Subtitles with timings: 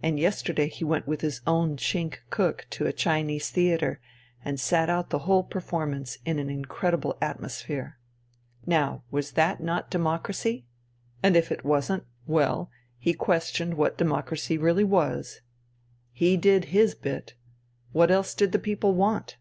[0.00, 4.00] And yesterday he went with his own Chink cook to a Chinese theatre
[4.44, 7.98] and sat out the whole performance INTERVENING IN SIBERIA 203 in an incredible atmosphere.
[8.64, 10.66] Now was that not democracy?
[11.20, 15.40] And if it wasn't, well, he questioned what democracy really was.
[16.12, 17.34] He did his bit.
[17.90, 19.36] What else did the people want